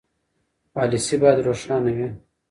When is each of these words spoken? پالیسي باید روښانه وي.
پالیسي 0.73 1.15
باید 1.21 1.39
روښانه 1.47 1.91
وي. 1.97 2.07